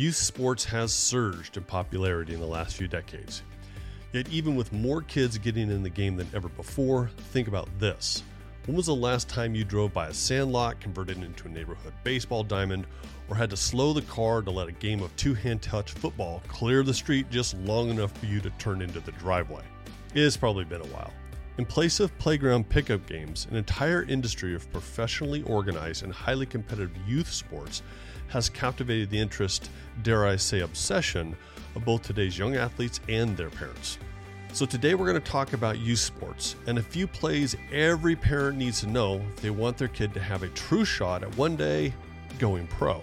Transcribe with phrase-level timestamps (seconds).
[0.00, 3.42] Youth sports has surged in popularity in the last few decades.
[4.14, 8.22] Yet, even with more kids getting in the game than ever before, think about this.
[8.64, 12.42] When was the last time you drove by a sandlot converted into a neighborhood baseball
[12.42, 12.86] diamond,
[13.28, 16.40] or had to slow the car to let a game of two hand touch football
[16.48, 19.64] clear the street just long enough for you to turn into the driveway?
[20.14, 21.12] It's probably been a while.
[21.58, 26.96] In place of playground pickup games, an entire industry of professionally organized and highly competitive
[27.06, 27.82] youth sports
[28.30, 29.70] has captivated the interest,
[30.02, 31.36] dare I say, obsession
[31.74, 33.98] of both today's young athletes and their parents.
[34.52, 38.58] So, today we're going to talk about youth sports and a few plays every parent
[38.58, 41.54] needs to know if they want their kid to have a true shot at one
[41.54, 41.94] day
[42.38, 43.00] going pro.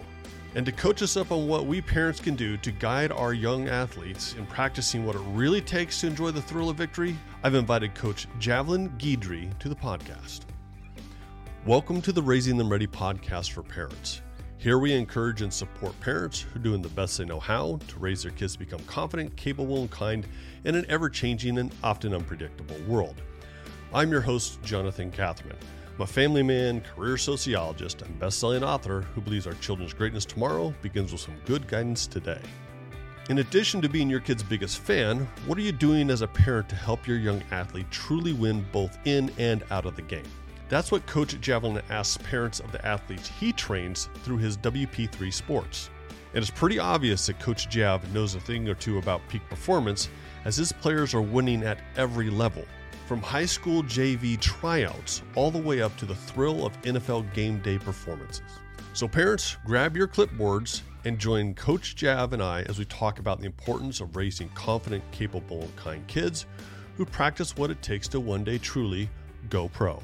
[0.56, 3.70] And to coach us up on what we parents can do to guide our young
[3.70, 7.96] athletes in practicing what it really takes to enjoy the thrill of victory, I've invited
[7.96, 10.42] Coach Javelin Guidry to the podcast.
[11.66, 14.22] Welcome to the Raising Them Ready podcast for parents.
[14.60, 18.00] Here we encourage and support parents who are doing the best they know how to
[18.00, 20.26] raise their kids to become confident, capable, and kind
[20.66, 23.22] in an ever changing and often unpredictable world.
[23.94, 25.58] I'm your host, Jonathan Catherman.
[25.96, 30.26] I'm a family man, career sociologist, and best selling author who believes our children's greatness
[30.26, 32.42] tomorrow begins with some good guidance today.
[33.30, 36.68] In addition to being your kid's biggest fan, what are you doing as a parent
[36.70, 40.26] to help your young athlete truly win both in and out of the game?
[40.70, 45.90] That's what Coach Javelin asks parents of the athletes he trains through his WP3 sports.
[46.34, 50.10] And it's pretty obvious that Coach Jav knows a thing or two about peak performance,
[50.44, 52.66] as his players are winning at every level,
[53.08, 57.60] from high school JV tryouts all the way up to the thrill of NFL game
[57.60, 58.44] day performances.
[58.92, 63.40] So, parents, grab your clipboards and join Coach Jav and I as we talk about
[63.40, 66.46] the importance of raising confident, capable, and kind kids
[66.98, 69.10] who practice what it takes to one day truly
[69.50, 70.02] go pro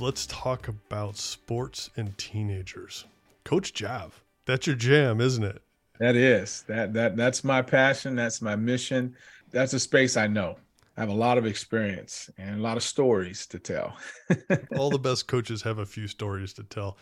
[0.00, 3.04] let's talk about sports and teenagers.
[3.44, 5.62] Coach Jav, that's your jam, isn't it?
[6.00, 6.64] That is.
[6.66, 9.16] That that that's my passion, that's my mission.
[9.50, 10.56] That's a space I know.
[10.96, 13.96] I have a lot of experience and a lot of stories to tell.
[14.76, 16.96] All the best coaches have a few stories to tell.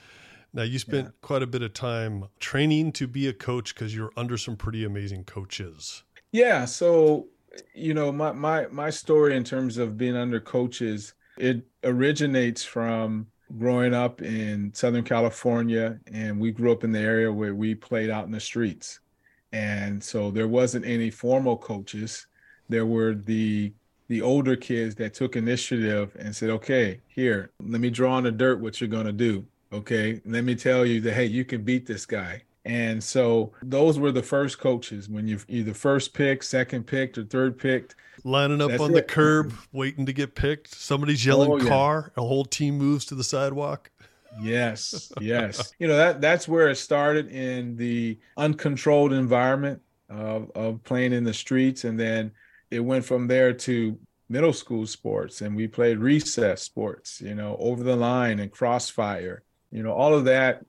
[0.54, 1.12] Now, you spent yeah.
[1.22, 4.84] quite a bit of time training to be a coach because you're under some pretty
[4.84, 6.02] amazing coaches.
[6.30, 6.66] Yeah.
[6.66, 7.28] So,
[7.74, 13.26] you know, my my my story in terms of being under coaches it originates from
[13.58, 18.10] growing up in Southern California, and we grew up in the area where we played
[18.10, 19.00] out in the streets.
[19.52, 22.26] And so there wasn't any formal coaches.
[22.68, 23.72] There were the
[24.08, 28.32] the older kids that took initiative and said, "Okay, here, let me draw on the
[28.32, 29.46] dirt what you're going to do.
[29.72, 33.98] Okay, let me tell you that hey, you can beat this guy." And so those
[33.98, 37.96] were the first coaches when you either first picked, second picked, or third picked.
[38.24, 38.94] Lining up on it.
[38.94, 40.72] the curb, waiting to get picked.
[40.72, 41.68] Somebody's yelling oh, yeah.
[41.68, 42.12] car.
[42.16, 43.90] A whole team moves to the sidewalk.
[44.40, 45.72] Yes, yes.
[45.78, 51.24] you know that that's where it started in the uncontrolled environment of of playing in
[51.24, 52.32] the streets, and then
[52.70, 53.98] it went from there to
[54.28, 57.20] middle school sports, and we played recess sports.
[57.20, 59.42] You know, over the line and crossfire.
[59.70, 60.64] You know, all of that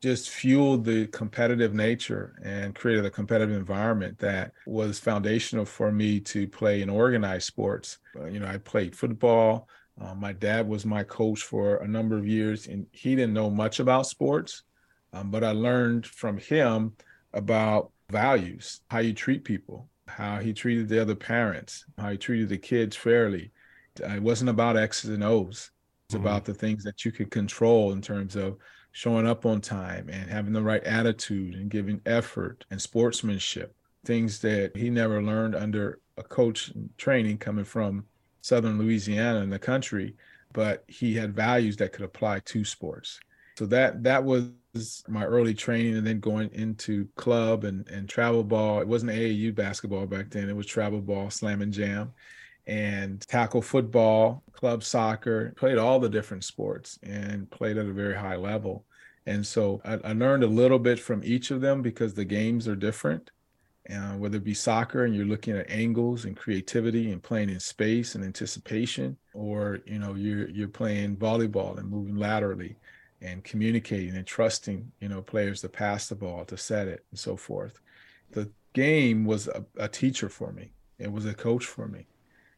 [0.00, 6.20] just fueled the competitive nature and created a competitive environment that was foundational for me
[6.20, 7.98] to play in organized sports.
[8.18, 9.68] Uh, you know, I played football.
[10.00, 13.50] Uh, my dad was my coach for a number of years, and he didn't know
[13.50, 14.62] much about sports,
[15.12, 16.92] um, but I learned from him
[17.32, 22.48] about values, how you treat people, how he treated the other parents, how he treated
[22.48, 23.50] the kids fairly.
[23.96, 25.72] It wasn't about X's and O's.
[26.06, 26.24] It's mm-hmm.
[26.24, 28.56] about the things that you could control in terms of
[28.98, 33.72] showing up on time and having the right attitude and giving effort and sportsmanship,
[34.04, 38.04] things that he never learned under a coach training coming from
[38.40, 40.16] Southern Louisiana in the country,
[40.52, 43.20] but he had values that could apply to sports.
[43.56, 44.50] So that that was
[45.06, 48.80] my early training and then going into club and, and travel ball.
[48.80, 52.14] It wasn't AAU basketball back then, it was travel ball, slam and jam
[52.68, 58.14] and tackle football, club soccer, played all the different sports and played at a very
[58.14, 58.84] high level.
[59.28, 62.66] And so I, I learned a little bit from each of them because the games
[62.66, 63.30] are different.
[63.90, 67.60] Uh, whether it be soccer and you're looking at angles and creativity and playing in
[67.60, 72.76] space and anticipation, or you know you're you're playing volleyball and moving laterally
[73.22, 77.18] and communicating and trusting you know players to pass the ball to set it and
[77.18, 77.80] so forth.
[78.32, 80.72] The game was a, a teacher for me.
[80.98, 82.06] It was a coach for me,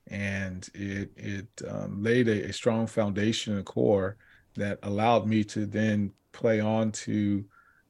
[0.08, 4.16] and it it um, laid a, a strong foundation and core
[4.54, 7.44] that allowed me to then play on to,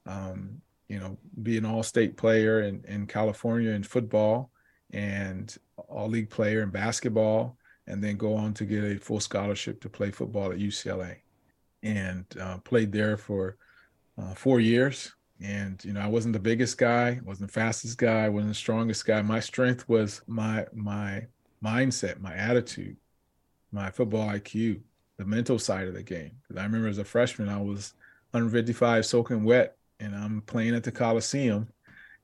[0.06, 4.50] um, you know, be an all-state player in, in California in football
[4.92, 5.56] and
[5.88, 10.10] all-league player in basketball, and then go on to get a full scholarship to play
[10.10, 11.16] football at UCLA,
[11.82, 13.56] and uh, played there for
[14.18, 15.12] uh, four years.
[15.40, 19.06] And you know, I wasn't the biggest guy, wasn't the fastest guy, wasn't the strongest
[19.06, 19.22] guy.
[19.22, 21.26] My strength was my my
[21.64, 22.96] mindset, my attitude,
[23.72, 24.80] my football IQ,
[25.20, 26.32] the mental side of the game.
[26.56, 27.92] I remember as a freshman, I was
[28.30, 31.68] 155 soaking wet, and I'm playing at the Coliseum,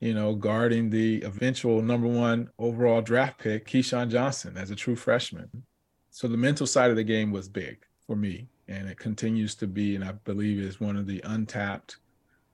[0.00, 4.96] you know, guarding the eventual number one overall draft pick, Keyshawn Johnson, as a true
[4.96, 5.50] freshman.
[6.10, 9.66] So the mental side of the game was big for me, and it continues to
[9.66, 11.98] be, and I believe is one of the untapped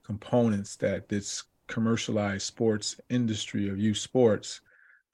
[0.03, 4.59] components that this commercialized sports industry of youth sports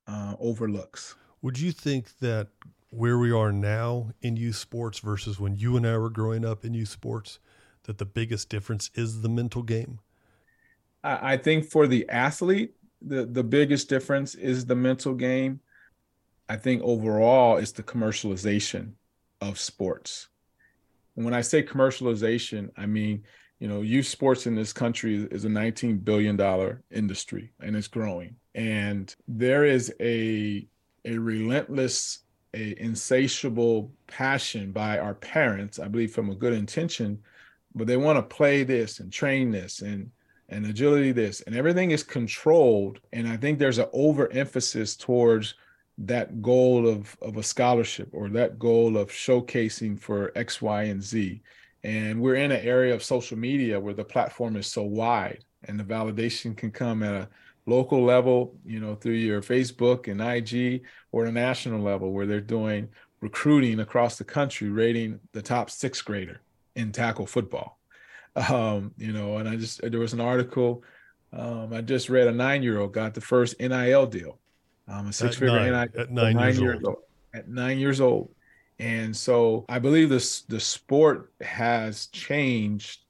[0.07, 1.15] uh, overlooks.
[1.43, 2.47] Would you think that
[2.89, 6.65] where we are now in youth sports versus when you and I were growing up
[6.65, 7.39] in youth sports,
[7.83, 9.99] that the biggest difference is the mental game?
[11.03, 15.61] I think for the athlete, the, the biggest difference is the mental game.
[16.49, 18.93] I think overall it's the commercialization
[19.39, 20.27] of sports.
[21.15, 23.23] And when I say commercialization, I mean,
[23.59, 26.39] you know, youth sports in this country is a $19 billion
[26.91, 28.35] industry and it's growing.
[28.55, 30.67] And there is a
[31.05, 32.19] a relentless,
[32.53, 37.19] a insatiable passion by our parents, I believe from a good intention,
[37.75, 40.11] but they want to play this and train this and
[40.51, 42.99] and agility this and everything is controlled.
[43.13, 45.53] And I think there's an overemphasis towards
[45.99, 51.03] that goal of of a scholarship or that goal of showcasing for X, Y, and
[51.03, 51.41] Z.
[51.83, 55.79] And we're in an area of social media where the platform is so wide and
[55.79, 57.29] the validation can come at a
[57.65, 62.41] local level, you know, through your Facebook and IG, or a national level where they're
[62.41, 62.89] doing
[63.21, 66.41] recruiting across the country, rating the top sixth grader
[66.75, 67.77] in tackle football.
[68.35, 70.83] Um, you know, and I just there was an article
[71.31, 74.39] um, I just read a nine year old got the first NIL deal,
[74.87, 76.85] um, a six figure NIL at nine, nine years, years old.
[76.85, 77.03] old.
[77.33, 78.31] At nine years old,
[78.79, 83.01] and so I believe this the sport has changed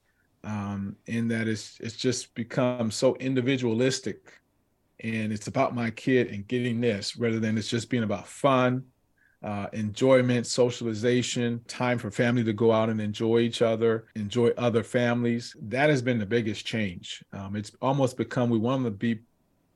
[0.44, 4.34] um, in that it's it's just become so individualistic
[5.02, 8.84] and it's about my kid and getting this rather than it's just being about fun
[9.42, 14.84] uh, enjoyment socialization time for family to go out and enjoy each other enjoy other
[14.84, 15.56] families.
[15.62, 17.24] That has been the biggest change.
[17.32, 19.22] Um, it's almost become we want them to be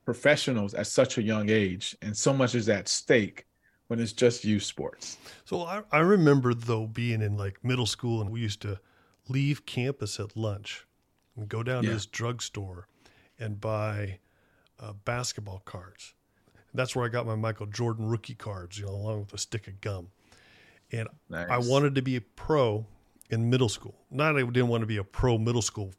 [0.03, 3.45] professionals at such a young age and so much is at stake
[3.87, 5.17] when it's just youth sports.
[5.45, 8.79] So i, I remember though being in like middle school and we used to
[9.29, 10.85] leave campus at lunch
[11.37, 11.89] and go down yeah.
[11.89, 12.89] to this drugstore
[13.39, 14.19] and buy
[14.79, 16.13] uh, basketball cards.
[16.73, 19.67] That's where I got my Michael Jordan rookie cards, you know, along with a stick
[19.67, 20.07] of gum.
[20.91, 21.47] And nice.
[21.49, 22.85] I wanted to be a pro
[23.29, 23.95] in middle school.
[24.09, 25.91] Not I didn't want to be a pro middle school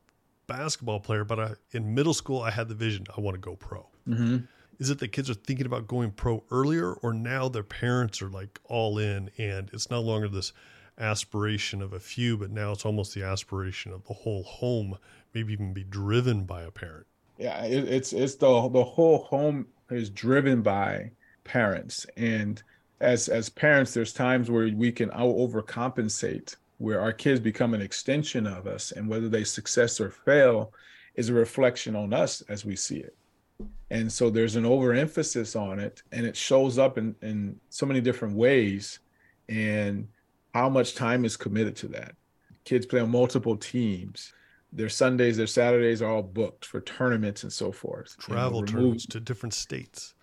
[0.47, 3.56] basketball player, but I, in middle school I had the vision I want to go
[3.56, 3.87] pro.
[4.09, 4.38] Mm-hmm.
[4.79, 8.29] Is it that kids are thinking about going pro earlier, or now their parents are
[8.29, 10.53] like all in, and it's no longer this
[10.99, 14.99] aspiration of a few, but now it's almost the aspiration of the whole home,
[15.32, 17.06] maybe even be driven by a parent?
[17.38, 21.10] Yeah, it, it's it's the the whole home is driven by
[21.44, 22.62] parents, and
[23.00, 28.46] as as parents, there's times where we can overcompensate, where our kids become an extension
[28.46, 30.72] of us, and whether they success or fail
[31.14, 33.16] is a reflection on us as we see it.
[33.90, 38.00] And so there's an overemphasis on it, and it shows up in in so many
[38.00, 39.00] different ways,
[39.48, 40.06] and
[40.54, 42.14] how much time is committed to that.
[42.64, 44.32] Kids play on multiple teams
[44.75, 48.16] their Sundays, their Saturdays are all booked for tournaments and so forth.
[48.19, 50.14] Travel tournaments to different states.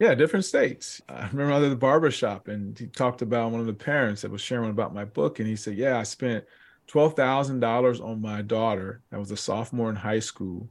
[0.00, 1.00] Yeah, different states.
[1.08, 3.72] I remember I was at the barber shop and he talked about one of the
[3.72, 5.38] parents that was sharing about my book.
[5.38, 6.44] And he said, Yeah, I spent
[6.88, 10.68] $12,000 on my daughter that was a sophomore in high school.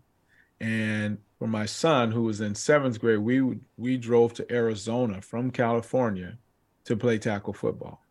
[0.59, 3.41] And for my son, who was in seventh grade, we
[3.77, 6.37] we drove to Arizona from California
[6.83, 8.03] to play tackle football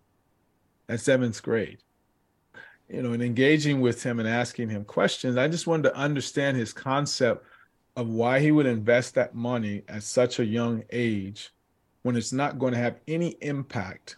[0.88, 1.82] at seventh grade
[2.92, 6.56] you know, and engaging with him and asking him questions, I just wanted to understand
[6.56, 7.44] his concept
[7.96, 11.50] of why he would invest that money at such a young age
[12.02, 14.16] when it's not going to have any impact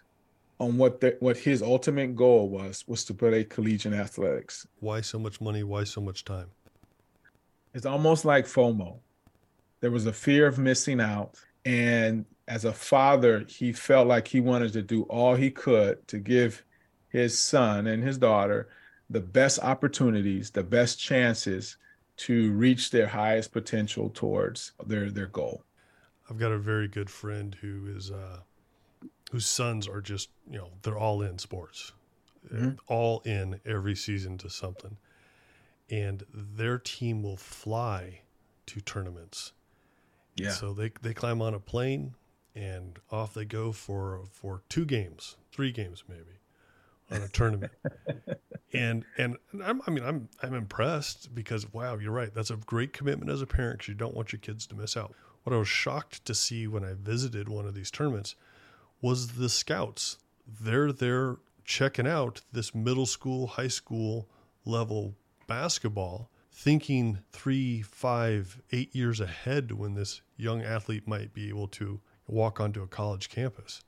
[0.58, 4.66] on what the, what his ultimate goal was was to play collegiate athletics.
[4.80, 5.64] Why so much money?
[5.64, 6.46] Why so much time?
[7.74, 8.98] It's almost like FOMO.
[9.80, 14.40] There was a fear of missing out, and as a father, he felt like he
[14.40, 16.64] wanted to do all he could to give
[17.12, 18.68] his son and his daughter
[19.12, 21.76] the best opportunities, the best chances
[22.16, 25.62] to reach their highest potential towards their their goal.
[26.28, 28.38] I've got a very good friend who is uh,
[29.30, 31.92] whose sons are just you know they're all in sports,
[32.52, 32.70] mm-hmm.
[32.88, 34.96] all in every season to something,
[35.90, 38.20] and their team will fly
[38.66, 39.52] to tournaments.
[40.36, 40.50] Yeah.
[40.50, 42.14] So they they climb on a plane
[42.54, 46.38] and off they go for for two games, three games maybe
[47.12, 47.72] on a tournament.
[48.72, 52.32] and and I'm, I mean I'm I'm impressed because wow, you're right.
[52.34, 54.96] That's a great commitment as a parent because you don't want your kids to miss
[54.96, 55.14] out.
[55.44, 58.36] What I was shocked to see when I visited one of these tournaments
[59.00, 60.18] was the scouts.
[60.46, 64.28] They're there checking out this middle school, high school
[64.64, 65.14] level
[65.46, 72.00] basketball, thinking three, five, eight years ahead when this young athlete might be able to
[72.26, 73.82] walk onto a college campus.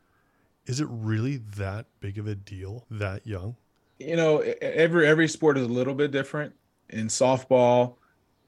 [0.66, 3.56] Is it really that big of a deal that young?
[3.99, 6.54] You know, every every sport is a little bit different.
[6.90, 7.97] In softball,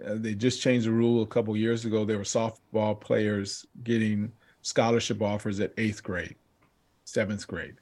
[0.04, 2.04] uh, they just changed the rule a couple years ago.
[2.04, 4.32] There were softball players getting
[4.62, 6.36] scholarship offers at eighth grade,
[7.04, 7.76] seventh grade.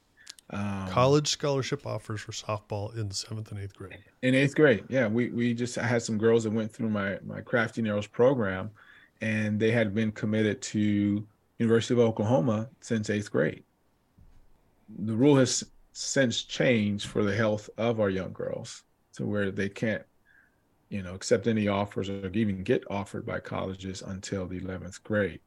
[0.51, 3.99] Um, College scholarship offers for softball in seventh and eighth grade.
[4.23, 7.19] In eighth grade, yeah, we we just I had some girls that went through my
[7.25, 8.71] my Crafting Arrows program,
[9.21, 11.27] and they had been committed to
[11.59, 13.65] University of Oklahoma since eighth grade.
[15.05, 18.83] The rule has since changed for the health of our young girls
[19.15, 20.03] to where they can't,
[20.89, 25.41] you know, accept any offers or even get offered by colleges until the 11th grade.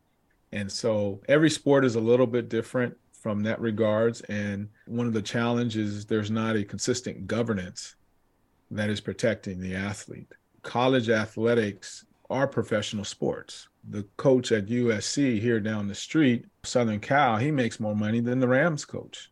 [0.52, 4.22] And so every sport is a little bit different from that regards.
[4.22, 7.96] And one of the challenges there's not a consistent governance
[8.72, 10.32] that is protecting the athlete.
[10.64, 13.68] College athletics are professional sports.
[13.90, 18.40] The coach at USC here down the street, Southern Cal, he makes more money than
[18.40, 19.32] the Rams coach.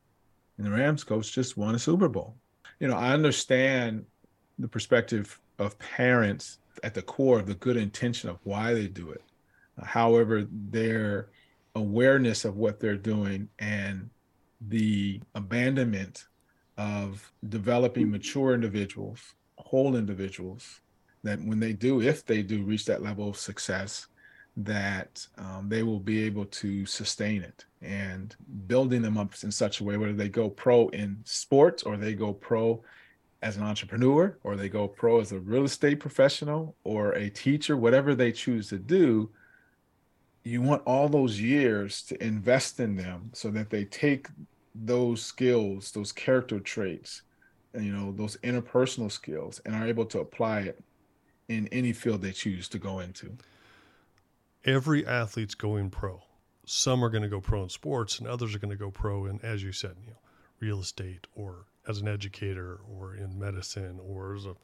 [0.58, 2.36] And the Rams coach just won a Super Bowl.
[2.80, 4.06] You know, I understand
[4.58, 9.12] the perspective of parents at the core of the good intention of why they do
[9.12, 9.22] it.
[9.84, 11.30] However, their
[11.76, 14.10] awareness of what they're doing and
[14.62, 16.26] the abandonment
[16.78, 19.20] of developing mature individuals,
[19.58, 20.82] whole individuals,
[21.24, 24.08] that when they do, if they do reach that level of success,
[24.58, 28.36] that um, they will be able to sustain it and
[28.68, 32.14] building them up in such a way, whether they go pro in sports or they
[32.14, 32.82] go pro
[33.42, 37.76] as an entrepreneur or they go pro as a real estate professional or a teacher,
[37.78, 39.30] whatever they choose to do,
[40.44, 44.28] you want all those years to invest in them so that they take
[44.74, 47.24] those skills, those character traits,
[47.74, 50.82] and, you know, those interpersonal skills and are able to apply it
[51.50, 53.36] in any field they choose to go into.
[54.66, 56.24] Every athlete's going pro.
[56.66, 59.26] Some are going to go pro in sports and others are going to go pro
[59.26, 60.20] in, as you said, you know,
[60.60, 64.56] real estate or as an educator or in medicine or as a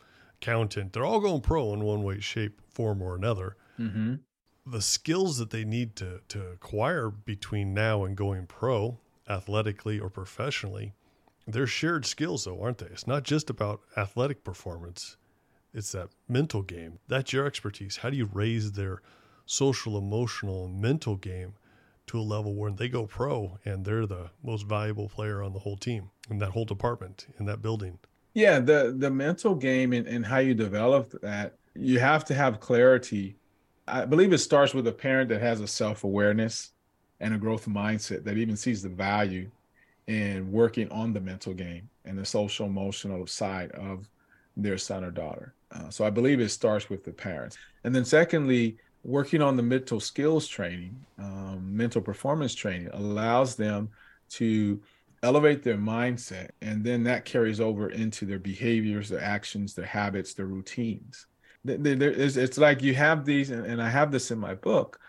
[0.42, 0.94] accountant.
[0.94, 3.56] They're all going pro in one way, shape, form, or another.
[3.80, 4.16] Mm-hmm
[4.66, 10.10] the skills that they need to to acquire between now and going pro athletically or
[10.10, 10.94] professionally
[11.48, 15.18] they're shared skills though aren't they it's not just about athletic performance
[15.74, 19.02] it's that mental game that's your expertise how do you raise their
[19.52, 21.54] social emotional mental game
[22.08, 25.60] to a level where they go pro and they're the most valuable player on the
[25.60, 28.00] whole team in that whole department in that building
[28.34, 32.60] yeah the the mental game and, and how you develop that you have to have
[32.60, 33.36] clarity
[33.88, 36.72] I believe it starts with a parent that has a self awareness
[37.20, 39.52] and a growth mindset that even sees the value
[40.08, 44.10] in working on the mental game and the social emotional side of
[44.56, 45.54] their son or daughter.
[45.72, 47.58] Uh, so I believe it starts with the parents.
[47.84, 53.90] And then, secondly, working on the mental skills training, um, mental performance training allows them
[54.30, 54.82] to
[55.24, 56.50] elevate their mindset.
[56.62, 61.28] And then that carries over into their behaviors, their actions, their habits, their routines
[61.64, 65.00] there is it's like you have these and, i have this in my book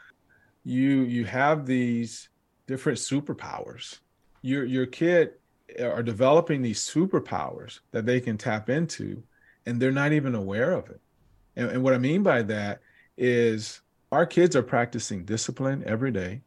[0.64, 2.28] you you have these
[2.66, 3.98] different superpowers
[4.42, 5.32] your your kid
[5.80, 9.22] are developing these superpowers that they can tap into
[9.64, 11.00] and they're not even aware of it
[11.56, 12.80] and, and what i mean by that
[13.16, 13.80] is
[14.12, 16.40] our kids are practicing discipline every day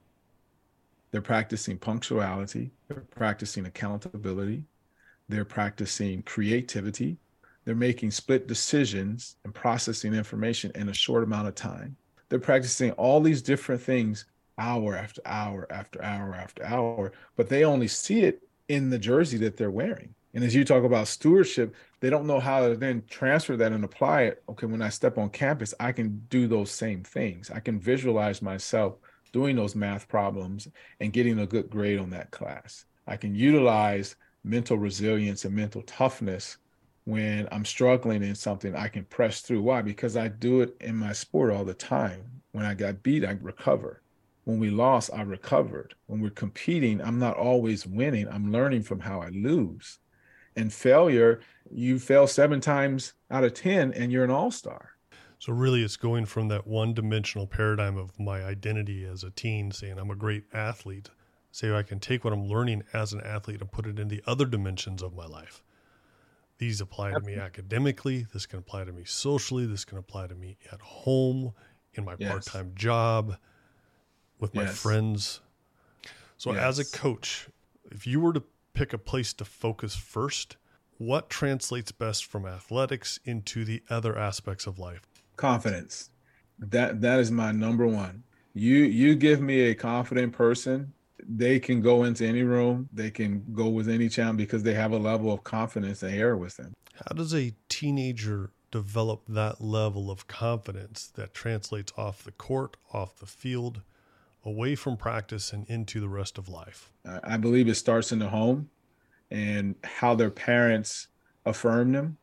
[1.12, 4.64] they're practicing punctuality they're practicing accountability
[5.28, 7.18] they're practicing creativity
[7.66, 11.98] they're making split decisions and processing information in a short amount of time.
[12.30, 14.26] They're practicing all these different things
[14.58, 19.38] hour after hour after hour after hour, but they only see it in the jersey
[19.40, 20.14] that they're wearing.
[20.34, 21.74] And as you talk about stewardship,
[22.06, 24.44] they don't know how to then transfer that and apply it.
[24.48, 27.50] Okay, when I step on campus, I can do those same things.
[27.50, 29.00] I can visualize myself
[29.34, 30.68] doing those math problems
[31.00, 32.86] and getting a good grade on that class.
[33.08, 36.58] I can utilize mental resilience and mental toughness
[37.06, 39.64] when I'm struggling in something, I can press through.
[39.64, 39.82] Why?
[39.82, 42.24] Because I do it in my sport all the time.
[42.52, 44.04] When I got beat, I recover.
[44.44, 45.96] When we lost, I recovered.
[46.06, 48.28] When we're competing, I'm not always winning.
[48.28, 49.98] I'm learning from how I lose.
[50.56, 54.92] And failure, you fail seven times out of 10 and you're an all star.
[55.38, 59.72] So, really, it's going from that one dimensional paradigm of my identity as a teen,
[59.72, 61.10] saying I'm a great athlete,
[61.52, 64.24] say I can take what I'm learning as an athlete and put it in the
[64.26, 65.62] other dimensions of my life
[66.58, 68.26] These apply to me academically.
[68.34, 69.66] This can apply to me socially.
[69.66, 71.54] This can apply to me at home,
[71.94, 72.32] in my yes.
[72.32, 73.38] part time job,
[74.40, 75.42] with my friends.
[76.38, 76.64] So, yes.
[76.64, 77.50] as a coach,
[77.92, 78.44] if you were to
[78.76, 80.58] pick a place to focus first,
[80.98, 85.02] what translates best from athletics into the other aspects of life?
[85.36, 86.12] Confidence.
[86.60, 88.24] That that is my number one.
[88.54, 90.94] You you give me a confident person,
[91.28, 94.92] they can go into any room, they can go with any challenge because they have
[94.92, 96.74] a level of confidence and air with them.
[96.94, 103.18] How does a teenager develop that level of confidence that translates off the court, off
[103.18, 103.82] the field,
[104.46, 106.92] away from practice and into the rest of life?
[107.24, 108.70] I believe it starts in the home
[109.32, 111.08] and how their parents
[111.46, 112.18] affirm them,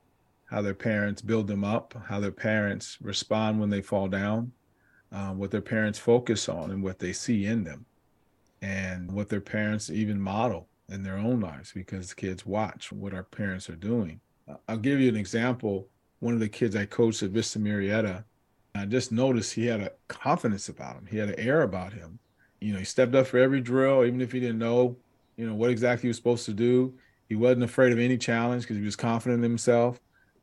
[0.46, 4.52] how their parents build them up, how their parents respond when they fall down,
[5.10, 7.84] uh, what their parents focus on and what they see in them,
[8.60, 13.22] and what their parents even model in their own lives because kids watch what our
[13.22, 14.20] parents are doing.
[14.68, 15.88] I'll give you an example.
[16.20, 18.24] One of the kids I coached at Vista Murrieta,
[18.74, 21.06] I just noticed he had a confidence about him.
[21.06, 22.18] He had an air about him.
[22.60, 24.96] You know, he stepped up for every drill, even if he didn't know
[25.36, 26.94] you know, what exactly he was supposed to do.
[27.28, 30.00] He wasn't afraid of any challenge because he was confident in himself.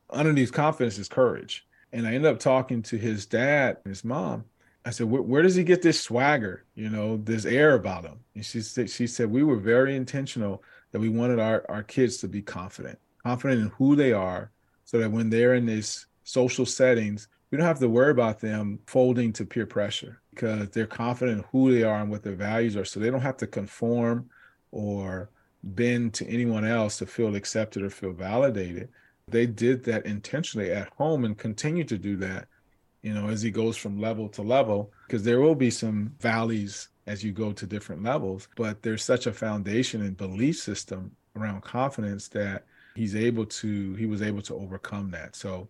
[0.10, 1.68] Underneath confidence is courage.
[1.94, 4.46] And I ended up talking to his dad and his mom.
[4.86, 6.66] I said, where, does he get this swagger?
[6.74, 8.20] You know, this air about him.
[8.34, 12.18] And she said, she said, we were very intentional that we wanted our, our kids
[12.18, 14.52] to be confident, confident in who they are,
[14.86, 18.80] so that when they're in these social settings, we don't have to worry about them
[18.86, 22.76] folding to peer pressure because they're confident in who they are and what their values
[22.76, 22.86] are.
[22.86, 24.30] So they don't have to conform
[24.72, 25.30] or
[25.64, 28.90] bend to anyone else to feel accepted or feel validated.
[29.28, 32.48] They did that intentionally at home and continue to do that,
[33.02, 36.90] you know, as he goes from level to level, because there will be some valleys
[37.08, 41.62] as you go to different levels, but there's such a foundation and belief system around
[41.62, 42.66] confidence that
[42.96, 45.36] he's able to, he was able to overcome that.
[45.36, 45.68] So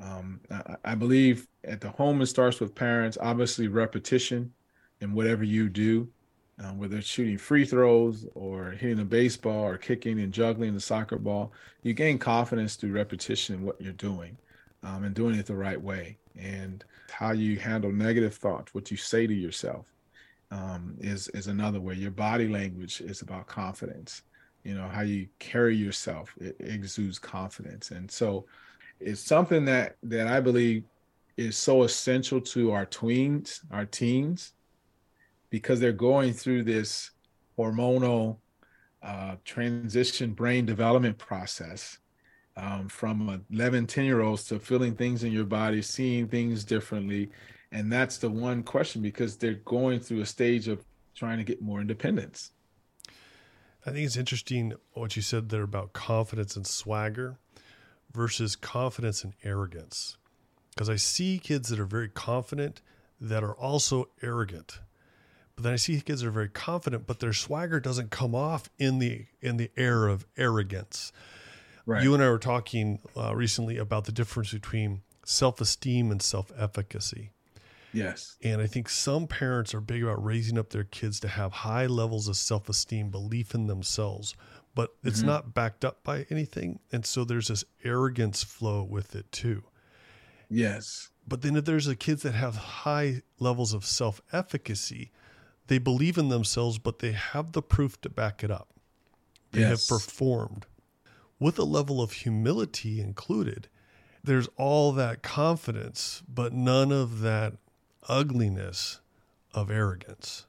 [0.00, 4.52] um, I, I believe at the home, it starts with parents, obviously repetition
[5.00, 6.08] in whatever you do
[6.62, 10.80] um, whether it's shooting free throws or hitting a baseball or kicking and juggling the
[10.80, 11.52] soccer ball,
[11.82, 14.36] you gain confidence through repetition in what you're doing
[14.82, 16.18] um, and doing it the right way.
[16.38, 19.86] And how you handle negative thoughts, what you say to yourself,
[20.50, 21.94] um, is is another way.
[21.94, 24.22] Your body language is about confidence.
[24.64, 28.46] You know how you carry yourself it exudes confidence, and so
[29.04, 30.84] it's something that that I believe
[31.36, 34.52] is so essential to our tweens, our teens,
[35.50, 37.10] because they're going through this
[37.58, 38.38] hormonal
[39.02, 41.98] uh, transition brain development process
[42.56, 47.30] um, from 11 10 year olds to feeling things in your body seeing things differently.
[47.72, 50.84] And that's the one question because they're going through a stage of
[51.14, 52.50] trying to get more independence.
[53.84, 57.38] I think it's interesting what you said there about confidence and swagger
[58.12, 60.16] versus confidence and arrogance
[60.70, 62.80] because i see kids that are very confident
[63.20, 64.80] that are also arrogant
[65.54, 68.68] but then I see kids that are very confident, but their swagger doesn't come off
[68.78, 71.12] in the in the air of arrogance.
[71.84, 72.02] Right.
[72.02, 76.50] You and I were talking uh, recently about the difference between self esteem and self
[76.56, 77.30] efficacy.
[77.92, 78.36] Yes.
[78.42, 81.86] And I think some parents are big about raising up their kids to have high
[81.86, 84.34] levels of self esteem, belief in themselves,
[84.74, 85.28] but it's mm-hmm.
[85.28, 86.78] not backed up by anything.
[86.90, 89.64] And so there's this arrogance flow with it too.
[90.48, 91.10] Yes.
[91.26, 95.10] But then if there's the kids that have high levels of self efficacy,
[95.68, 98.68] they believe in themselves, but they have the proof to back it up.
[99.52, 99.88] They yes.
[99.88, 100.66] have performed
[101.38, 103.68] with a level of humility included.
[104.24, 107.54] There's all that confidence, but none of that
[108.08, 109.00] ugliness
[109.52, 110.46] of arrogance.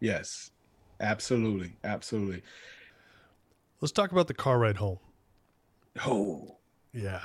[0.00, 0.50] Yes,
[1.00, 1.76] absolutely.
[1.82, 2.42] Absolutely.
[3.80, 4.98] Let's talk about the car ride home.
[6.04, 6.56] Oh,
[6.92, 7.20] yeah.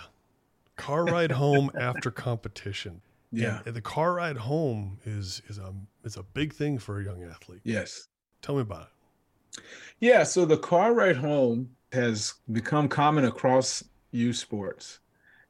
[0.75, 3.01] Car ride home after competition.
[3.31, 3.61] Yeah.
[3.65, 7.23] And the car ride home is is a is a big thing for a young
[7.23, 7.61] athlete.
[7.63, 8.07] Yes.
[8.43, 9.63] Tell me about it.
[9.99, 14.99] Yeah, so the car ride home has become common across youth sports.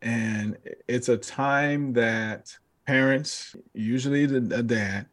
[0.02, 5.08] And it's a time that parents, usually the, the dad,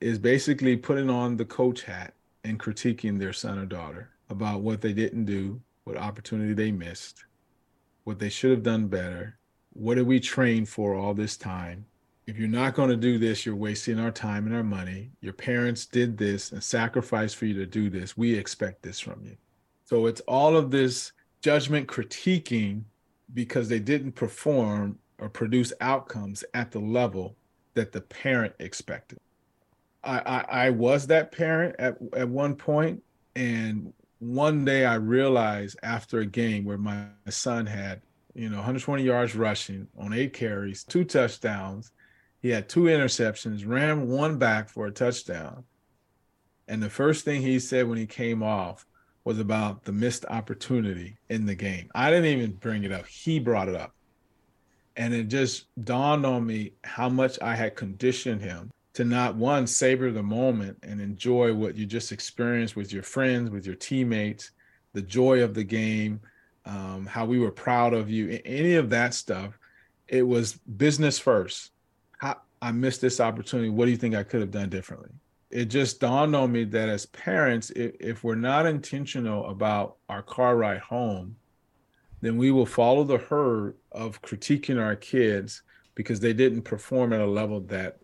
[0.00, 4.80] is basically putting on the coach hat and critiquing their son or daughter about what
[4.80, 7.24] they didn't do, what opportunity they missed,
[8.04, 9.38] what they should have done better.
[9.72, 11.84] What did we train for all this time?
[12.26, 15.10] if you're not going to do this, you're wasting our time and our money.
[15.20, 18.16] Your parents did this and sacrificed for you to do this.
[18.16, 19.36] We expect this from you.
[19.84, 22.82] So it's all of this judgment critiquing
[23.34, 27.36] because they didn't perform or produce outcomes at the level
[27.74, 29.20] that the parent expected.
[30.02, 33.02] I, I, I was that parent at, at one point,
[33.36, 38.02] and one day I realized after a game where my son had
[38.36, 41.92] you know, 120 yards rushing on eight carries, two touchdowns.
[42.42, 45.64] He had two interceptions, ran one back for a touchdown.
[46.68, 48.84] And the first thing he said when he came off
[49.24, 51.88] was about the missed opportunity in the game.
[51.94, 53.06] I didn't even bring it up.
[53.06, 53.94] He brought it up.
[54.96, 59.66] And it just dawned on me how much I had conditioned him to not one
[59.66, 64.52] savor the moment and enjoy what you just experienced with your friends, with your teammates,
[64.94, 66.18] the joy of the game,
[66.64, 69.58] um, how we were proud of you, any of that stuff.
[70.08, 71.72] It was business first.
[72.62, 73.68] I missed this opportunity.
[73.68, 75.10] What do you think I could have done differently?
[75.50, 80.22] It just dawned on me that as parents, if, if we're not intentional about our
[80.22, 81.36] car ride home,
[82.22, 87.20] then we will follow the herd of critiquing our kids because they didn't perform at
[87.20, 87.98] a level that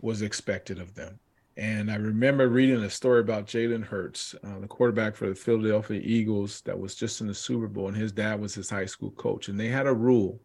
[0.00, 1.18] was expected of them.
[1.58, 6.00] And I remember reading a story about Jalen Hurts, uh, the quarterback for the Philadelphia
[6.04, 9.12] Eagles that was just in the Super Bowl, and his dad was his high school
[9.12, 9.48] coach.
[9.48, 10.40] And they had a rule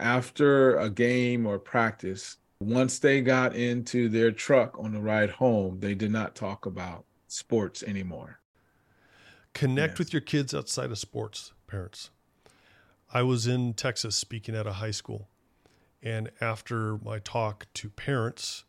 [0.00, 5.78] after a game or practice, once they got into their truck on the ride home,
[5.80, 8.40] they did not talk about sports anymore.
[9.52, 9.98] Connect yes.
[9.98, 12.10] with your kids outside of sports, parents.
[13.12, 15.28] I was in Texas speaking at a high school.
[16.02, 18.64] And after my talk to parents,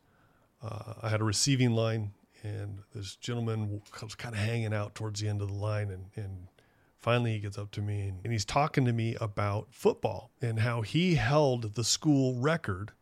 [0.62, 5.20] uh, I had a receiving line, and this gentleman was kind of hanging out towards
[5.20, 6.48] the end of the line, and, and
[6.98, 10.60] finally he gets up to me and, and he's talking to me about football and
[10.60, 12.92] how he held the school record,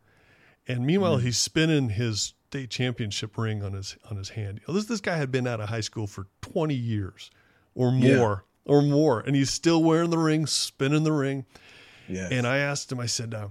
[0.66, 1.26] and meanwhile mm-hmm.
[1.26, 4.58] he's spinning his state championship ring on his on his hand.
[4.60, 7.30] You know, this this guy had been out of high school for 20 years
[7.74, 8.72] or more yeah.
[8.72, 11.44] or more, and he's still wearing the ring, spinning the ring.
[12.08, 12.32] Yes.
[12.32, 13.48] And I asked him, I said, uh,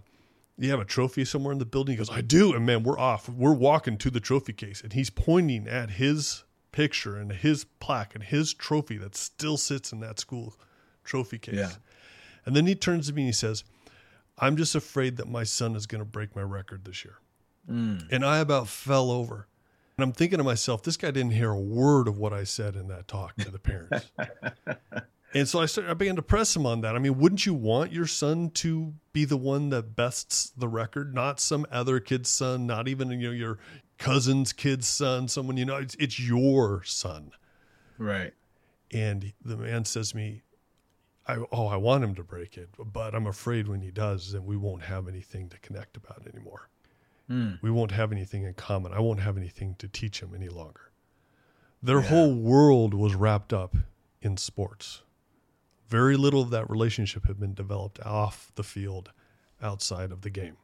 [0.59, 1.93] you have a trophy somewhere in the building?
[1.93, 2.53] He goes, I do.
[2.53, 3.29] And man, we're off.
[3.29, 4.81] We're walking to the trophy case.
[4.81, 9.91] And he's pointing at his picture and his plaque and his trophy that still sits
[9.91, 10.55] in that school
[11.03, 11.55] trophy case.
[11.55, 11.71] Yeah.
[12.45, 13.63] And then he turns to me and he says,
[14.37, 17.17] I'm just afraid that my son is going to break my record this year.
[17.69, 18.07] Mm.
[18.11, 19.47] And I about fell over.
[19.97, 22.75] And I'm thinking to myself, this guy didn't hear a word of what I said
[22.75, 24.11] in that talk to the parents.
[25.33, 26.95] And so I started, I began to press him on that.
[26.95, 31.13] I mean, wouldn't you want your son to be the one that bests the record,
[31.13, 33.59] not some other kid's son, not even you know your
[33.99, 35.77] cousin's kid's son, someone you know.
[35.77, 37.31] It's, it's your son,
[37.99, 38.33] right?
[38.91, 40.41] And the man says to me,
[41.27, 44.45] I, "Oh, I want him to break it, but I'm afraid when he does, then
[44.45, 46.69] we won't have anything to connect about anymore.
[47.29, 47.59] Mm.
[47.61, 48.93] We won't have anything in common.
[48.93, 50.91] I won't have anything to teach him any longer."
[51.83, 52.07] Their yeah.
[52.07, 53.75] whole world was wrapped up
[54.21, 55.03] in sports
[55.89, 59.11] very little of that relationship had been developed off the field
[59.61, 60.57] outside of the game.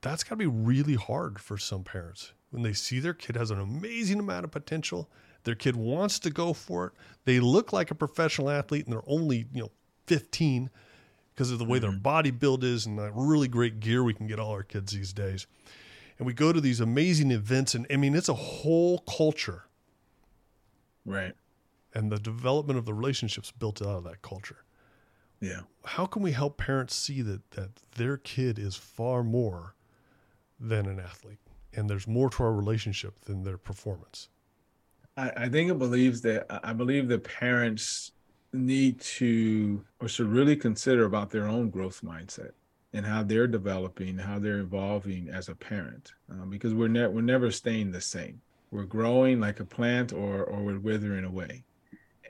[0.00, 3.50] That's got to be really hard for some parents when they see their kid has
[3.50, 5.08] an amazing amount of potential.
[5.44, 6.92] Their kid wants to go for it.
[7.24, 9.70] They look like a professional athlete and they're only, you know,
[10.06, 10.68] 15
[11.34, 11.90] because of the way mm-hmm.
[11.90, 14.92] their body build is and that really great gear we can get all our kids
[14.92, 15.46] these days.
[16.18, 19.64] And we go to these amazing events and I mean it's a whole culture.
[21.06, 21.34] Right
[21.94, 24.64] and the development of the relationships built out of that culture.
[25.40, 25.60] Yeah.
[25.84, 29.74] How can we help parents see that that their kid is far more
[30.58, 31.38] than an athlete
[31.74, 34.28] and there's more to our relationship than their performance?
[35.16, 38.12] I, I think it believes that I believe that parents
[38.52, 42.52] need to or should really consider about their own growth mindset
[42.92, 47.20] and how they're developing, how they're evolving as a parent, uh, because we're ne- we're
[47.20, 48.40] never staying the same.
[48.70, 51.64] We're growing like a plant, or or we're withering away.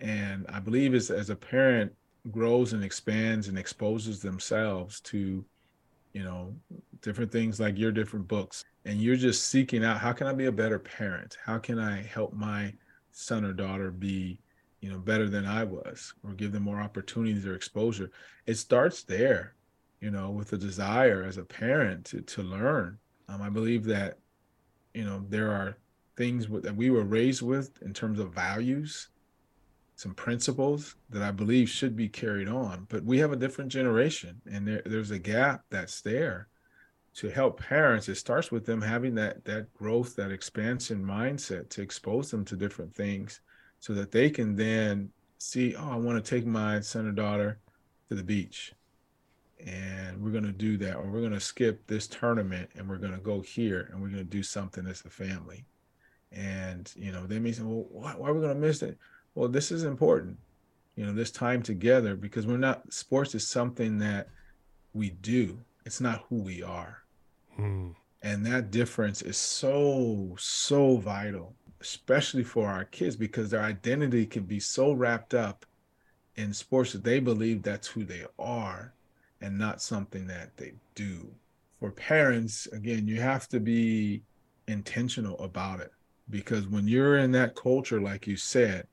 [0.00, 1.92] And I believe as, as a parent
[2.30, 5.44] grows and expands and exposes themselves to,
[6.12, 6.54] you know,
[7.00, 10.46] different things like your different books, and you're just seeking out how can I be
[10.46, 11.37] a better parent?
[11.44, 12.72] How can I help my
[13.12, 14.40] son or daughter be,
[14.80, 18.11] you know, better than I was, or give them more opportunities or exposure?
[18.46, 19.54] It starts there,
[20.00, 22.98] you know, with a desire as a parent to to learn.
[23.28, 24.18] Um, I believe that,
[24.94, 25.78] you know, there are
[26.16, 29.09] things that we were raised with in terms of values
[29.96, 32.87] some principles that I believe should be carried on.
[32.88, 36.48] But we have a different generation, and there, there's a gap that's there
[37.14, 38.09] to help parents.
[38.09, 42.57] It starts with them having that that growth, that expansion mindset to expose them to
[42.57, 43.40] different things,
[43.78, 47.61] so that they can then see, oh, I want to take my son or daughter
[48.09, 48.72] to the beach,
[49.64, 52.98] and we're going to do that, or we're going to skip this tournament, and we're
[52.98, 55.64] going to go here, and we're going to do something as a family.
[56.33, 58.98] And you know, they may say, well, why, why are we going to miss it?
[59.35, 60.38] Well, this is important,
[60.97, 64.29] you know, this time together because we're not, sports is something that
[64.92, 66.99] we do, it's not who we are.
[67.57, 67.90] Hmm.
[68.23, 74.44] And that difference is so, so vital, especially for our kids because their identity can
[74.44, 75.66] be so wrapped up
[76.37, 78.94] in sports that they believe that's who they are.
[79.40, 81.31] and not something that they do.
[81.81, 84.23] For parents, again, you have to be
[84.68, 85.92] intentional about it
[86.31, 88.87] because when you're in that culture, like you said,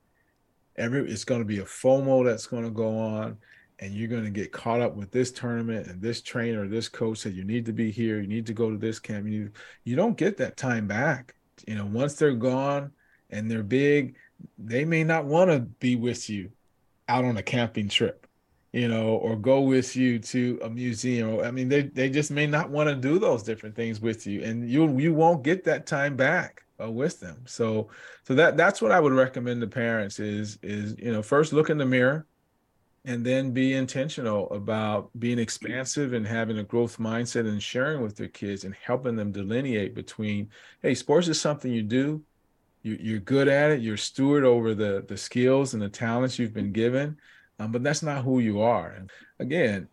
[0.82, 3.38] every it's going to be a FOMO that's going to go on,
[3.80, 7.20] and you're going to get caught up with this tournament and this trainer, this coach
[7.20, 9.28] said you need to be here, you need to go to this camp.
[9.28, 9.52] You
[9.84, 11.36] you don't get that time back.
[11.68, 12.92] You know, once they're gone
[13.30, 14.16] and they're big,
[14.58, 16.52] they may not want to be with you
[17.08, 18.28] out on a camping trip
[18.74, 21.42] you know, or go with you to a museum.
[21.42, 24.44] I mean, they they just may not want to do those different things with you,
[24.44, 27.44] and you you won't get that time back uh, with them.
[27.46, 27.90] So
[28.24, 31.70] so that that's what I would recommend to parents is is you know first look
[31.70, 32.26] in the mirror,
[33.06, 38.16] and then be intentional about being expansive and having a growth mindset and sharing with
[38.16, 40.50] their kids and helping them delineate between
[40.82, 42.22] hey sports is something you do
[42.84, 46.54] you, you're good at it you're steward over the the skills and the talents you've
[46.54, 47.18] been given
[47.62, 48.90] um, but that's not who you are.
[48.90, 49.88] And again,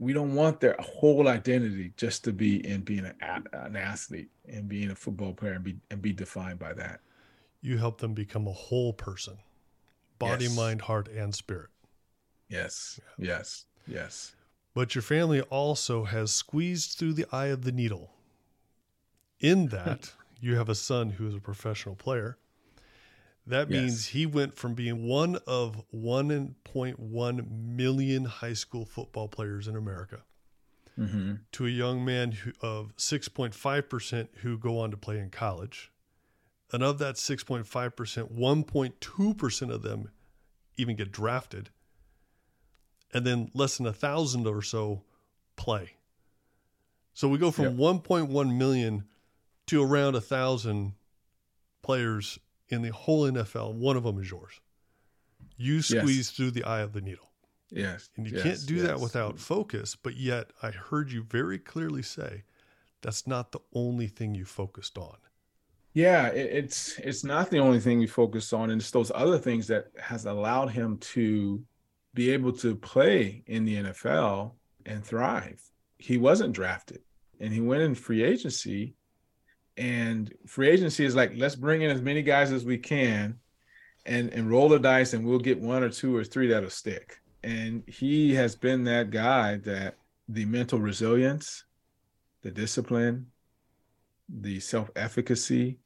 [0.00, 4.66] we don't want their whole identity just to be in being an, an athlete and
[4.66, 7.00] being a football player and be and be defined by that.
[7.60, 9.36] You help them become a whole person,
[10.18, 10.56] body, yes.
[10.56, 11.68] mind, heart, and spirit.
[12.48, 13.36] Yes, yeah.
[13.36, 14.34] yes, yes.
[14.74, 18.10] But your family also has squeezed through the eye of the needle.
[19.38, 22.38] In that, you have a son who is a professional player
[23.52, 24.06] that means yes.
[24.06, 30.22] he went from being one of 1.1 million high school football players in America
[30.98, 31.34] mm-hmm.
[31.52, 35.90] to a young man who, of 6.5% who go on to play in college.
[36.72, 37.64] And of that 6.5%,
[38.32, 40.10] 1.2% of them
[40.76, 41.70] even get drafted.
[43.12, 45.02] And then less than a thousand or so
[45.56, 45.96] play.
[47.12, 48.02] So we go from yep.
[48.04, 49.04] 1.1 million
[49.66, 50.92] to around a thousand
[51.82, 52.38] players
[52.70, 53.74] in the whole NFL.
[53.74, 54.60] One of them is yours.
[55.56, 56.30] You squeeze yes.
[56.30, 57.30] through the eye of the needle.
[57.70, 58.10] Yes.
[58.16, 58.42] And you yes.
[58.42, 58.86] can't do yes.
[58.86, 59.96] that without focus.
[59.96, 62.44] But yet, I heard you very clearly say
[63.02, 65.16] that's not the only thing you focused on.
[65.92, 69.66] Yeah, it's it's not the only thing we focused on, and it's those other things
[69.66, 71.64] that has allowed him to
[72.14, 74.52] be able to play in the NFL
[74.86, 75.60] and thrive.
[75.98, 77.02] He wasn't drafted,
[77.40, 78.94] and he went in free agency
[79.80, 83.38] and free agency is like let's bring in as many guys as we can
[84.04, 87.18] and and roll the dice and we'll get one or two or three that'll stick.
[87.42, 89.96] And he has been that guy that
[90.28, 91.64] the mental resilience
[92.42, 93.26] the discipline
[94.28, 95.78] the self-efficacy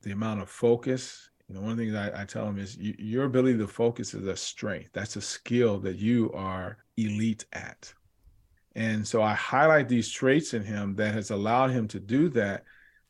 [0.00, 1.28] the amount of focus.
[1.48, 3.68] You know one of the things i, I tell him is you, your ability to
[3.68, 4.88] focus is a strength.
[4.94, 7.92] That's a skill that you are elite at.
[8.74, 12.64] And so i highlight these traits in him that has allowed him to do that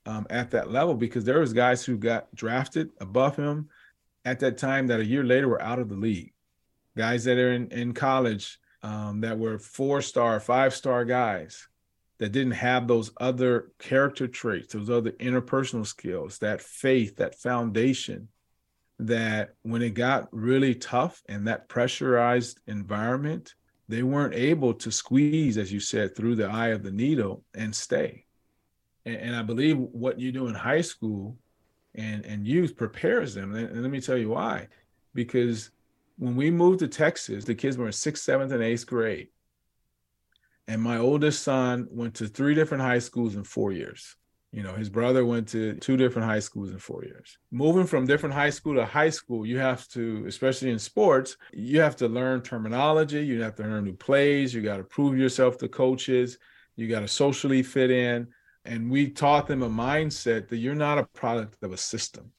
[0.06, 3.68] um, at that level because there was guys who got drafted above him
[4.24, 6.32] at that time that a year later were out of the league.
[6.96, 11.68] Guys that are in, in college um, that were four star, five star guys
[12.18, 18.28] that didn't have those other character traits, those other interpersonal skills, that faith, that foundation
[18.98, 23.54] that when it got really tough and that pressurized environment,
[23.88, 27.74] they weren't able to squeeze, as you said, through the eye of the needle and
[27.74, 28.24] stay
[29.04, 31.36] and, and I believe what you do in high school
[31.94, 33.54] and and youth prepares them.
[33.54, 34.68] And, and let me tell you why,
[35.14, 35.70] because
[36.18, 39.28] when we moved to Texas, the kids were in sixth, seventh, and eighth grade.
[40.68, 44.16] And my oldest son went to three different high schools in four years.
[44.52, 47.38] You know, his brother went to two different high schools in four years.
[47.50, 51.80] Moving from different high school to high school, you have to, especially in sports, you
[51.80, 53.24] have to learn terminology.
[53.24, 54.54] You have to learn new plays.
[54.54, 56.38] You got to prove yourself to coaches.
[56.76, 58.28] You got to socially fit in
[58.64, 62.30] and we taught them a mindset that you're not a product of a system.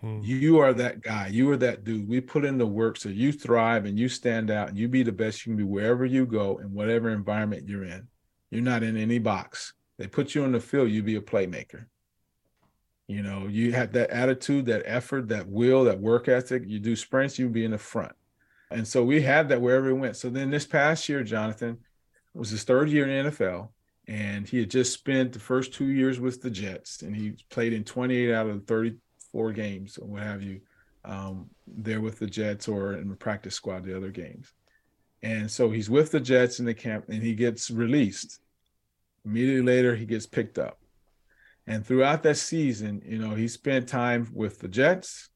[0.00, 0.20] Hmm.
[0.22, 1.28] You are that guy.
[1.28, 2.08] You are that dude.
[2.08, 5.02] We put in the work so you thrive and you stand out and you be
[5.02, 8.06] the best you can be wherever you go in whatever environment you're in.
[8.50, 9.74] You're not in any box.
[9.98, 11.86] They put you on the field, you be a playmaker.
[13.08, 16.64] You know, you have that attitude, that effort, that will, that work ethic.
[16.66, 18.12] You do sprints, you be in the front.
[18.70, 20.16] And so we had that wherever we went.
[20.16, 21.78] So then this past year, Jonathan
[22.34, 23.70] was his third year in NFL
[24.08, 27.74] and he had just spent the first two years with the Jets, and he played
[27.74, 30.62] in 28 out of the 34 games or what have you,
[31.04, 34.54] um, there with the Jets or in the practice squad the other games.
[35.22, 38.40] And so he's with the Jets in the camp, and he gets released.
[39.26, 40.78] Immediately later, he gets picked up.
[41.66, 45.28] And throughout that season, you know, he spent time with the Jets.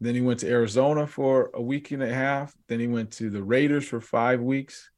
[0.00, 2.54] Then he went to Arizona for a week and a half.
[2.68, 4.88] Then he went to the Raiders for five weeks.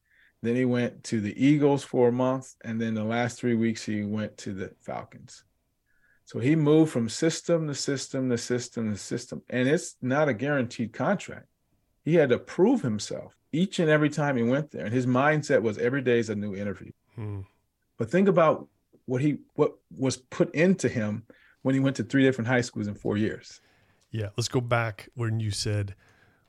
[0.42, 2.54] Then he went to the Eagles for a month.
[2.64, 5.44] And then the last three weeks, he went to the Falcons.
[6.24, 9.42] So he moved from system to system to system to system.
[9.50, 11.46] And it's not a guaranteed contract.
[12.04, 13.36] He had to prove himself.
[13.52, 14.84] each and every time he went there.
[14.84, 16.92] And his mindset was every day is a new interview.
[17.16, 17.40] Hmm.
[17.98, 18.68] But think about
[19.06, 21.24] what he what was put into him
[21.62, 23.60] when he went to three different high schools in four years.
[24.10, 25.94] Yeah, let's go back when you said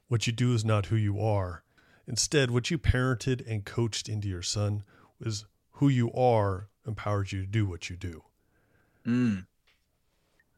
[0.08, 1.63] what you do is not who you are.
[2.08, 4.84] Instead, what you parented and coached into your son
[5.20, 8.24] was who you are empowers you to do what you do.
[9.06, 9.46] Mm.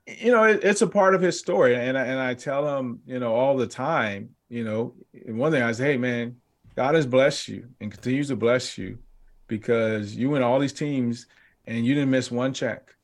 [0.06, 3.00] You know, it, it's a part of his story, and I, and I tell him,
[3.06, 4.36] you know, all the time.
[4.50, 4.94] You know,
[5.26, 6.38] one thing I say, hey man,
[6.76, 9.00] God has blessed you and continues to bless you
[9.48, 11.28] because you went all these teams
[11.66, 12.96] and you didn't miss one check.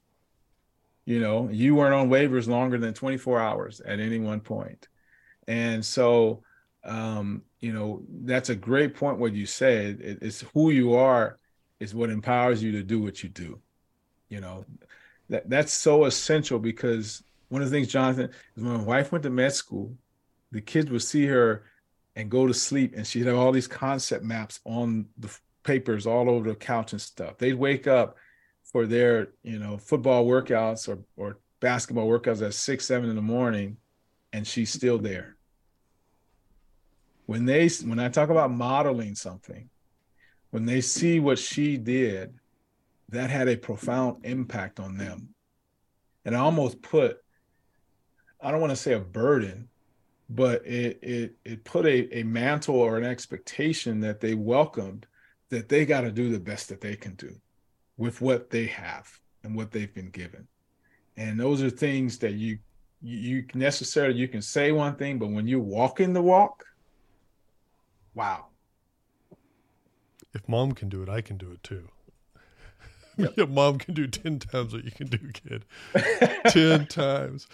[1.06, 4.88] You know, you weren't on waivers longer than 24 hours at any one point.
[5.48, 6.44] And so,
[6.84, 10.00] um, you know, that's a great point what you said.
[10.02, 11.38] It, it's who you are
[11.80, 13.60] is what empowers you to do what you do.
[14.30, 14.66] You know,
[15.30, 19.24] that that's so essential because one of the things, Jonathan, is when my wife went
[19.24, 19.94] to med school,
[20.52, 21.64] the kids would see her
[22.16, 26.30] and go to sleep and she'd have all these concept maps on the papers all
[26.30, 27.38] over the couch and stuff.
[27.38, 28.18] They'd wake up
[28.64, 33.22] for their, you know, football workouts or or basketball workouts at six, seven in the
[33.22, 33.78] morning,
[34.32, 35.36] and she's still there.
[37.30, 39.70] When they when I talk about modeling something,
[40.50, 42.34] when they see what she did,
[43.10, 45.36] that had a profound impact on them.
[46.26, 47.20] And I almost put,
[48.42, 49.70] I don't want to say a burden,
[50.28, 55.06] but it it it put a, a mantle or an expectation that they welcomed
[55.50, 57.36] that they got to do the best that they can do
[57.96, 59.08] with what they have
[59.44, 60.48] and what they've been given.
[61.16, 62.58] And those are things that you
[63.04, 66.66] you necessarily you can say one thing, but when you're walking the walk,
[68.14, 68.48] wow.
[70.34, 71.90] If mom can do it, I can do it too.
[73.18, 73.34] Yep.
[73.36, 75.66] yeah, mom can do 10 times what you can do, kid.
[76.48, 77.48] 10 times.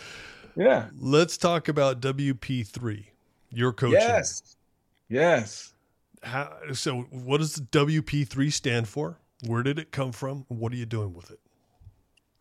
[0.55, 0.87] Yeah.
[0.97, 3.05] Let's talk about WP3,
[3.49, 3.99] your coaching.
[3.99, 4.55] Yes.
[5.09, 5.73] Yes.
[6.23, 9.19] How, so, what does WP3 stand for?
[9.45, 10.45] Where did it come from?
[10.47, 11.39] What are you doing with it?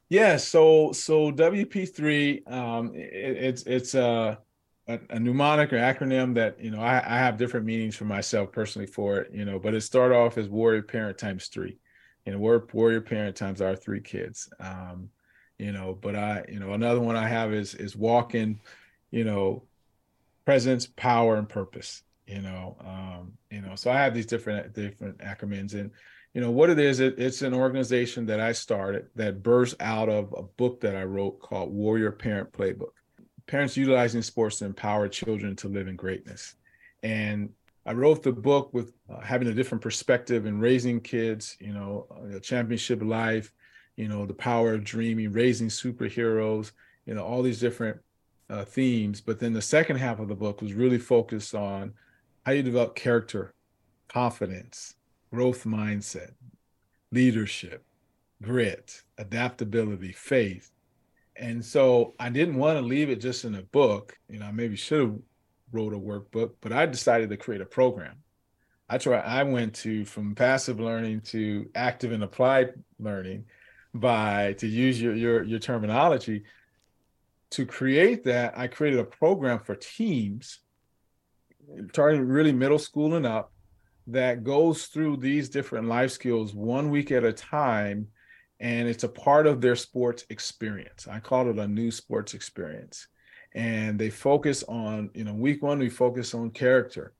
[0.08, 4.38] Yeah, so so WP3, um, it, it's it's a,
[4.86, 8.52] a, a mnemonic or acronym that you know I, I have different meanings for myself
[8.52, 11.78] personally for it, you know, but it started off as warrior parent times three,
[12.26, 15.08] you know, we're warrior parent times our three kids, um,
[15.58, 18.60] you know, but I you know another one I have is is walking,
[19.10, 19.64] you know,
[20.44, 25.18] presence, power, and purpose, you know, um, you know, so I have these different different
[25.18, 25.74] acronyms.
[25.74, 25.90] And
[26.34, 30.08] you know what it is it, it's an organization that i started that burst out
[30.08, 32.94] of a book that i wrote called warrior parent playbook
[33.46, 36.56] parents utilizing sports to empower children to live in greatness
[37.02, 37.50] and
[37.86, 42.06] i wrote the book with uh, having a different perspective in raising kids you know
[42.34, 43.52] a championship life
[43.96, 46.72] you know the power of dreaming raising superheroes
[47.06, 47.98] you know all these different
[48.50, 51.92] uh, themes but then the second half of the book was really focused on
[52.44, 53.54] how you develop character
[54.08, 54.94] confidence
[55.34, 56.30] growth mindset,
[57.10, 57.84] leadership,
[58.40, 60.70] grit, adaptability, faith.
[61.36, 64.16] And so I didn't want to leave it just in a book.
[64.28, 65.18] You know, I maybe should have
[65.72, 68.16] wrote a workbook, but I decided to create a program.
[68.88, 73.46] I try I went to from passive learning to active and applied learning
[73.94, 76.44] by to use your your your terminology
[77.50, 80.60] to create that I created a program for teams
[81.92, 83.52] targeting really middle school and up
[84.08, 88.08] that goes through these different life skills one week at a time
[88.60, 91.08] and it's a part of their sports experience.
[91.08, 93.08] I call it a new sports experience.
[93.54, 97.14] And they focus on you know week one we focus on character.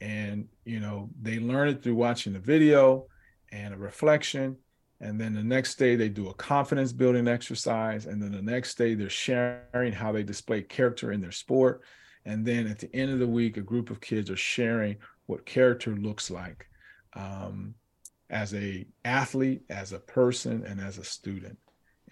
[0.00, 3.06] And you know they learn it through watching the video
[3.52, 4.56] and a reflection.
[5.00, 8.06] And then the next day they do a confidence building exercise.
[8.06, 11.82] And then the next day they're sharing how they display character in their sport.
[12.26, 15.46] And then at the end of the week a group of kids are sharing what
[15.46, 16.66] character looks like.
[17.14, 17.74] Um,
[18.30, 21.58] as a athlete, as a person, and as a student.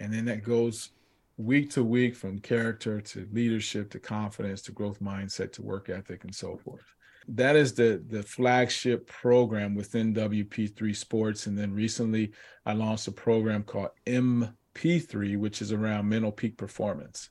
[0.00, 0.90] And then that goes
[1.36, 6.24] week to week from character to leadership to confidence to growth mindset to work ethic
[6.24, 6.94] and so forth.
[7.28, 11.46] That is the the flagship program within WP3 Sports.
[11.46, 12.32] And then recently
[12.66, 17.30] I launched a program called MP3, which is around mental peak performance.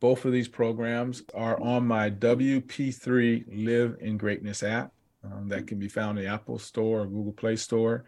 [0.00, 4.92] Both of these programs are on my WP3 Live in Greatness app
[5.24, 8.04] um, that can be found in the Apple Store or Google Play Store.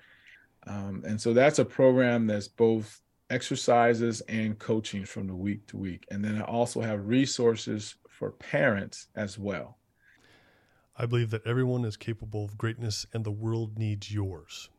[0.66, 3.00] Um, and so that's a program that's both
[3.30, 6.04] exercises and coaching from the week to week.
[6.10, 9.78] And then I also have resources for parents as well.
[10.96, 14.70] I believe that everyone is capable of greatness and the world needs yours.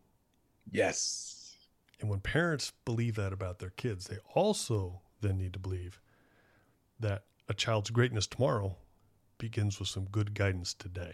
[0.71, 1.55] Yes.
[1.99, 5.99] And when parents believe that about their kids, they also then need to believe
[6.99, 8.75] that a child's greatness tomorrow
[9.38, 11.13] begins with some good guidance today.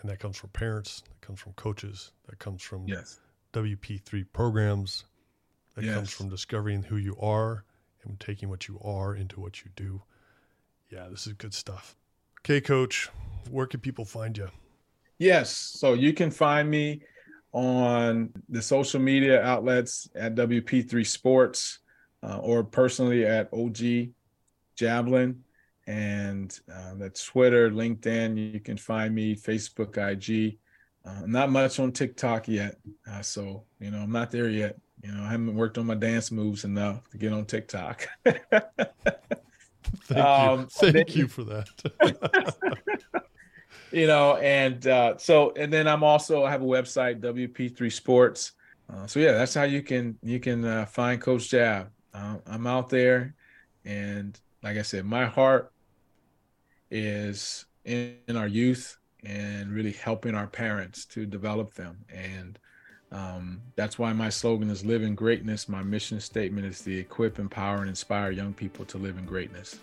[0.00, 3.20] And that comes from parents, that comes from coaches, that comes from yes.
[3.52, 5.04] WP3 programs,
[5.74, 5.94] that Yes.
[5.94, 7.64] comes from discovering who you are
[8.04, 10.02] and taking what you are into what you do.
[10.90, 11.96] Yeah, this is good stuff.
[12.40, 13.08] Okay, coach,
[13.50, 14.48] where can people find you?
[15.18, 15.50] Yes.
[15.50, 17.02] So you can find me
[17.52, 21.80] on the social media outlets at WP3 Sports
[22.22, 24.10] uh, or personally at OG
[24.76, 25.44] Javelin.
[25.86, 28.52] And uh, that's Twitter, LinkedIn.
[28.52, 30.58] You can find me, Facebook, IG.
[31.08, 32.76] Uh, not much on TikTok yet.
[33.10, 34.76] Uh, so, you know, I'm not there yet.
[35.02, 38.06] You know, I haven't worked on my dance moves enough to get on TikTok.
[38.24, 38.42] Thank
[40.24, 40.66] Um, you.
[40.66, 43.04] Thank then- you for that.
[43.90, 48.52] you know and uh so and then i'm also i have a website wp3 sports
[48.92, 52.66] uh, so yeah that's how you can you can uh, find coach jav uh, i'm
[52.66, 53.34] out there
[53.86, 55.72] and like i said my heart
[56.90, 62.58] is in, in our youth and really helping our parents to develop them and
[63.10, 67.38] um, that's why my slogan is live in greatness my mission statement is to equip
[67.38, 69.78] empower and inspire young people to live in greatness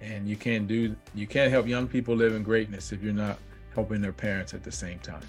[0.00, 3.38] and you can't do you can't help young people live in greatness if you're not
[3.74, 5.22] helping their parents at the same time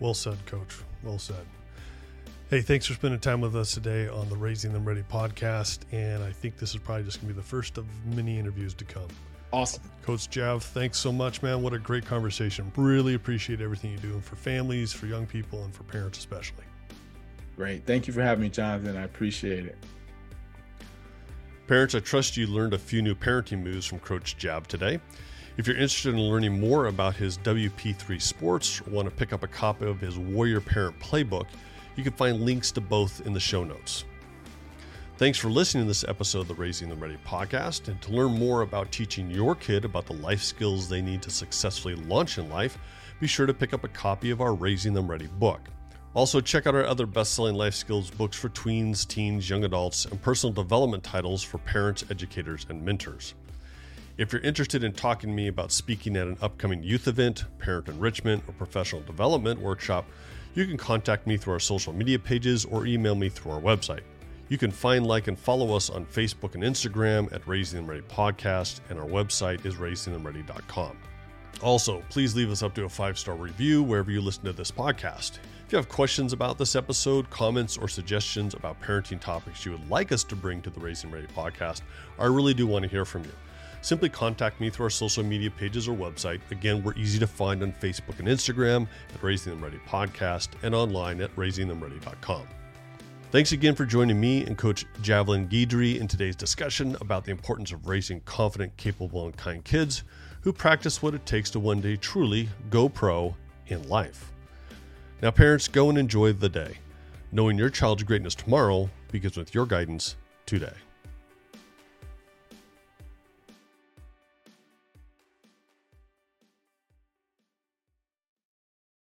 [0.00, 0.76] Well said, coach.
[1.02, 1.46] Well said.
[2.50, 5.80] Hey, thanks for spending time with us today on the Raising Them Ready podcast.
[5.92, 8.74] And I think this is probably just going to be the first of many interviews
[8.74, 9.08] to come.
[9.54, 11.62] Awesome Coach Jav, thanks so much, man.
[11.62, 12.70] What a great conversation.
[12.76, 16.64] Really appreciate everything you're doing for families, for young people, and for parents especially.
[17.56, 19.78] great thank you for having me jonathan i appreciate it
[21.66, 25.00] Parents, I trust you learned a few new parenting moves from Coach Jav today.
[25.56, 29.42] If you're interested in learning more about his WP3 sports or want to pick up
[29.44, 31.46] a copy of his Warrior Parent Playbook,
[31.96, 34.04] you can find links to both in the show notes.
[35.16, 37.86] Thanks for listening to this episode of the Raising Them Ready podcast.
[37.86, 41.30] And to learn more about teaching your kid about the life skills they need to
[41.30, 42.76] successfully launch in life,
[43.20, 45.60] be sure to pick up a copy of our Raising Them Ready book.
[46.14, 50.04] Also, check out our other best selling life skills books for tweens, teens, young adults,
[50.04, 53.34] and personal development titles for parents, educators, and mentors.
[54.18, 57.88] If you're interested in talking to me about speaking at an upcoming youth event, parent
[57.88, 60.06] enrichment, or professional development workshop,
[60.56, 64.02] you can contact me through our social media pages or email me through our website.
[64.48, 68.02] You can find, like, and follow us on Facebook and Instagram at Raising Them Ready
[68.02, 70.98] Podcast, and our website is raisingthemready.com.
[71.62, 74.70] Also, please leave us up to a five star review wherever you listen to this
[74.70, 75.38] podcast.
[75.66, 79.88] If you have questions about this episode, comments, or suggestions about parenting topics you would
[79.88, 81.80] like us to bring to the Raising Ready podcast,
[82.18, 83.32] I really do want to hear from you.
[83.80, 86.40] Simply contact me through our social media pages or website.
[86.50, 90.74] Again, we're easy to find on Facebook and Instagram at Raising Them Ready Podcast and
[90.74, 92.46] online at raisingthemready.com.
[93.34, 97.72] Thanks again for joining me and Coach Javelin Guidry in today's discussion about the importance
[97.72, 100.04] of raising confident, capable, and kind kids
[100.42, 103.34] who practice what it takes to one day truly go pro
[103.66, 104.30] in life.
[105.20, 106.78] Now, parents, go and enjoy the day,
[107.32, 110.14] knowing your child's greatness tomorrow begins with your guidance
[110.46, 110.74] today.